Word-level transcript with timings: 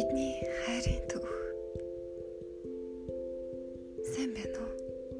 Бидний 0.00 0.40
хайрын 0.64 1.02
төв. 1.12 1.24
Сайн 4.08 4.32
байна 4.32 4.62
уу? 4.64 4.72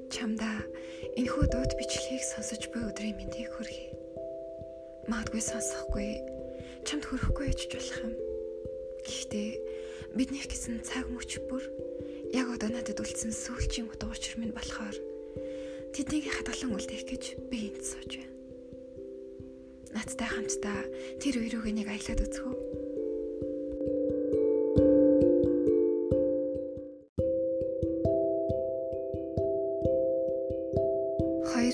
Чамда 0.09 0.49
энэхүү 1.21 1.45
дууд 1.53 1.77
бичлэгийг 1.77 2.25
сонсож 2.25 2.65
буй 2.73 2.89
өдрийн 2.89 3.13
мэндийг 3.21 3.53
хүргэе. 3.53 3.93
Магадгүй 5.05 5.45
сонсохгүй, 5.45 6.09
чамд 6.89 7.05
хүрэхгүй 7.05 7.53
яж 7.53 7.61
болох 7.69 7.99
юм. 8.09 8.15
Гэхдээ 9.05 9.51
бидний 10.17 10.49
гэсэн 10.49 10.81
цаг 10.81 11.13
мөч 11.13 11.45
бүр 11.45 11.61
яг 12.33 12.49
одоо 12.49 12.73
надад 12.73 13.05
үлдсэн 13.05 13.37
сүүлчийн 13.37 13.93
утга 13.93 14.09
учир 14.09 14.41
минь 14.41 14.57
болохоор 14.57 14.97
тэднийг 15.93 16.25
хадгалан 16.25 16.73
үлдээх 16.73 17.05
гэж 17.05 17.25
би 17.53 17.69
энд 17.69 17.85
сууж 17.85 18.17
байна. 18.17 18.33
Надтай 19.93 20.25
хамтдаа 20.25 20.81
тэр 21.21 21.37
үерүүг 21.37 21.69
нэг 21.69 21.93
аялаад 21.93 22.25
үзэх 22.25 22.49
үү? 22.49 22.80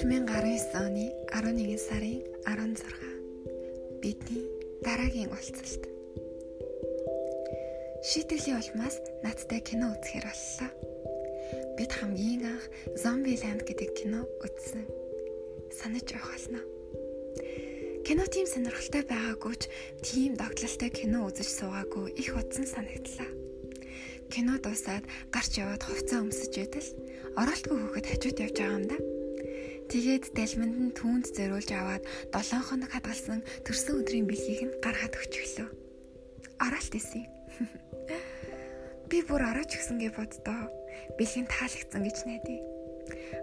2019 0.07 0.71
оны 0.79 1.11
11 1.35 1.79
сарын 1.83 2.23
16 2.47 3.99
бидний 3.99 4.47
дараагийн 4.87 5.35
уулзалт. 5.35 5.83
Шийтгэлийн 8.07 8.63
улмаас 8.63 9.03
надтай 9.27 9.59
кино 9.67 9.91
үзэхээр 9.99 10.27
боллоо. 10.31 10.71
Бид 11.75 11.91
хамгийн 11.91 12.47
анх 12.55 12.65
Zombieland 12.95 13.67
гэдэг 13.67 13.91
кино 13.99 14.23
үзсэн. 14.47 14.87
Санаж 15.75 16.07
явах 16.15 16.39
болно. 16.39 16.63
Кино 18.07 18.31
тийм 18.31 18.47
сонирхолтой 18.47 19.03
байгаагүй 19.11 19.55
ч 19.59 19.63
тийм 20.07 20.39
догтлолтой 20.39 20.91
кино 20.95 21.27
үзэж 21.27 21.51
суугаагүй 21.51 22.15
их 22.15 22.31
утсан 22.39 22.63
санагдлаа. 22.63 23.27
Кино 24.31 24.55
дуусаад 24.63 25.03
гарч 25.35 25.59
яваад 25.59 25.83
хувцас 25.83 26.23
өмсөж 26.23 26.55
идэл 26.63 26.89
оролтгүй 27.35 27.75
хүүхэд 27.75 28.07
хажууд 28.07 28.39
явж 28.47 28.55
байгаа 28.55 28.79
юм 28.79 28.87
да. 28.87 28.99
Тэгээд 29.87 30.35
далминд 30.35 30.77
нь 30.83 30.97
түүнд 30.99 31.31
зориулж 31.31 31.71
аваад 31.71 32.03
7 32.35 32.59
хоног 32.59 32.91
хадгалсан 32.91 33.47
төрсөн 33.63 34.03
өдрийн 34.03 34.27
бэлгийг 34.27 34.63
нь 34.67 34.77
гаргаад 34.83 35.15
өчглөө. 35.15 35.69
Оролт 36.59 36.91
исэн. 36.91 37.23
Би 39.09 39.23
бүр 39.23 39.47
орооч 39.47 39.79
гисэн 39.79 40.03
гэ 40.03 40.11
боддоо. 40.19 40.67
Бэлгийн 41.15 41.47
таалагдсан 41.47 42.03
гэж 42.03 42.19
найдаа. 42.27 42.59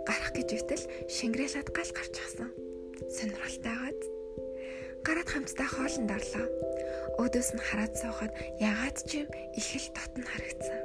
Гарах 0.04 0.36
гэж 0.36 0.50
итэл 0.52 0.84
шингрэлээд 1.08 1.72
гал 1.72 1.92
гарч 1.96 2.14
гасан. 2.20 2.52
Сонирхолтойгоод 3.08 4.02
гараад 5.08 5.30
хамтдаа 5.32 5.70
хоолнд 5.72 6.12
орлоо. 6.12 6.48
Өөдөөс 7.24 7.50
нь 7.56 7.64
хараад 7.64 7.96
суухад 7.96 8.36
ягаад 8.60 9.00
ч 9.08 9.24
юм 9.24 9.32
их 9.56 9.70
л 9.80 9.88
дотн 9.96 10.28
харагдсан. 10.28 10.82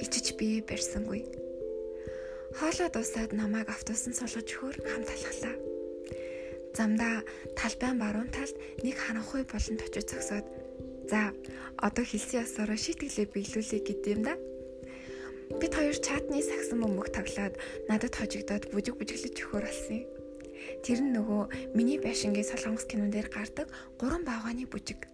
Ичиж 0.00 0.32
бие 0.40 0.64
барьсангүй 0.64 1.51
Хоолоо 2.58 2.88
дуусаад 2.92 3.32
намайг 3.32 3.68
автобусан 3.72 4.12
суулгаж 4.12 4.48
өгөхөөр 4.52 4.76
хамт 4.84 5.08
алхлаа. 5.08 5.56
Замдаа 6.76 7.16
талбайн 7.56 7.96
баруун 7.96 8.28
талд 8.28 8.56
нэг 8.84 8.96
харанхуй 9.00 9.42
болон 9.48 9.76
точид 9.80 10.12
зогсоод 10.12 10.46
за 11.08 11.32
одоо 11.80 12.04
хэлсэн 12.04 12.44
ясаараа 12.44 12.76
шийтгэлээ 12.76 13.26
биелүүлэе 13.32 13.80
гэдэм 13.88 14.20
да. 14.28 14.34
Бид 15.60 15.72
хоёр 15.72 15.96
чатны 15.96 16.44
сагсан 16.44 16.84
бөмбөг 16.84 17.08
таглаад 17.16 17.56
надад 17.88 18.14
хожигдоод 18.20 18.68
бүжиг 18.72 19.00
бүжиглэж 19.00 19.36
өгөхөр 19.36 19.64
болсон 19.64 19.96
юм. 20.04 20.08
Тэр 20.84 20.98
нь 21.00 21.12
нөгөө 21.16 21.72
миний 21.76 21.98
байшингийн 22.04 22.48
солонгос 22.52 22.84
кинон 22.84 23.08
дээр 23.08 23.32
гардаг 23.32 23.68
гурван 23.96 24.28
баавганы 24.28 24.68
бүжиг. 24.68 25.08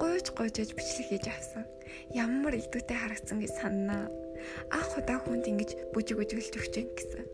Гуйж 0.00 0.32
гуйжж 0.32 0.72
бичлэг 0.72 1.06
хийж 1.12 1.26
авсан. 1.28 1.64
Ямар 2.12 2.56
илдүүтэй 2.56 2.96
харагдсан 2.96 3.40
гэж 3.40 3.52
сананаа 3.60 4.25
анх 4.70 4.90
удаа 4.98 5.18
хүнд 5.22 5.44
ингэж 5.46 5.70
бүжиг 5.94 6.16
бүжиглж 6.18 6.54
өгч 6.56 6.74
гин 6.74 6.90
гэсэн. 6.94 7.24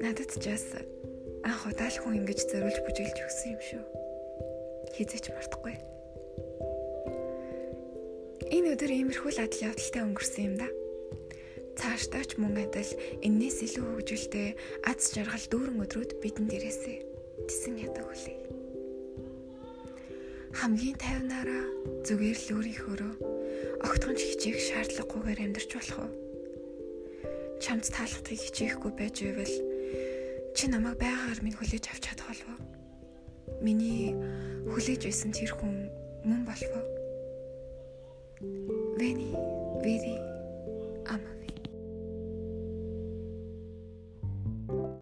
Надад 0.00 0.30
ч 0.36 0.44
бас 0.48 0.66
анх 1.44 1.62
удаа 1.68 1.88
л 1.88 1.98
хүн 2.00 2.24
ингэж 2.24 2.48
зориулж 2.48 2.78
бүжиглж 2.84 3.18
өгсөн 3.24 3.52
юм 3.54 3.62
шүү. 3.62 3.84
Хизээч 4.94 5.26
мартахгүй. 5.34 5.76
Энэ 8.54 8.76
өдөр 8.76 8.90
иймэрхүү 8.92 9.30
ладал 9.36 9.64
явдалтай 9.68 10.02
өнгөрсөн 10.04 10.44
юм 10.44 10.56
да. 10.60 10.68
Цаашдаач 11.74 12.38
мөн 12.38 12.62
адил 12.62 12.92
энээс 13.26 13.58
илүү 13.66 13.84
хөгжилтэй 13.98 14.48
аз 14.86 15.10
жаргал 15.10 15.46
дүүрэн 15.50 15.82
өдрүүд 15.82 16.10
бидэнд 16.22 16.54
ирээсэй. 16.54 16.98
Тэсэн 17.50 17.74
ядаг 17.82 18.06
үлээ. 18.06 18.38
Хамгийн 20.54 20.94
тайвнаараа 21.02 21.64
зүгээр 22.06 22.38
л 22.38 22.48
өөрийнхөөрөө 22.54 23.33
огтхон 24.04 24.20
ч 24.20 24.36
хичээх 24.36 24.60
шаардлагагүйгээр 24.60 25.40
амьдрч 25.48 25.70
болох 25.80 25.98
уу? 26.04 26.12
Чамд 27.56 27.88
таалагдахыг 27.88 28.36
хичээхгүй 28.36 28.92
байж 28.92 29.16
байвал 29.24 29.56
чи 30.52 30.64
намайг 30.68 31.00
байгаар 31.00 31.40
минь 31.40 31.56
хүлээж 31.56 31.88
авч 31.88 32.12
чадах 32.12 32.28
болов 32.28 32.48
уу? 32.52 32.60
Миний 33.64 34.12
хүлээж 34.68 35.08
байсан 35.08 35.32
тэр 35.32 35.56
хүн 35.56 35.88
мөн 36.20 36.44
болов 36.44 36.72
уу? 36.76 36.88
Вэни, 39.00 39.32
вэри, 39.80 40.16